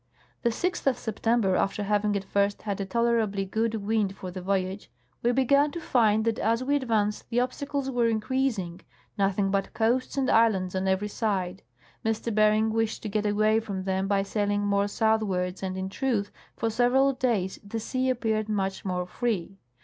"The 0.41 0.49
6th 0.49 0.87
of 0.87 0.97
September, 0.97 1.55
after 1.55 1.83
having 1.83 2.15
at 2.15 2.23
first 2.23 2.63
had 2.63 2.81
a 2.81 2.87
tolerably 2.87 3.45
good 3.45 3.75
wind 3.75 4.15
for 4.17 4.31
the 4.31 4.41
voyage, 4.41 4.89
we 5.21 5.31
began 5.31 5.69
to 5.73 5.79
find 5.79 6.25
that 6.25 6.39
as 6.39 6.63
we 6.63 6.75
advanced 6.75 7.29
the 7.29 7.39
obstacles 7.39 7.91
were 7.91 8.07
increasing, 8.07 8.81
nothing 9.15 9.51
but 9.51 9.75
coasts 9.75 10.17
and 10.17 10.27
islands 10.27 10.73
on 10.73 10.87
every 10.87 11.07
side. 11.07 11.61
M. 12.03 12.15
Bering 12.33 12.71
wished 12.73 13.03
to 13.03 13.09
get 13.09 13.27
away 13.27 13.59
from 13.59 13.83
them 13.83 14.07
by 14.07 14.23
sailing 14.23 14.65
more 14.65 14.87
southwards, 14.87 15.61
and, 15.61 15.77
in 15.77 15.87
truth, 15.87 16.31
for 16.57 16.71
several 16.71 17.13
days 17.13 17.59
the 17.63 17.79
sea 17.79 18.09
appeared 18.09 18.49
much 18.49 18.83
more 18.83 19.05
free. 19.05 19.59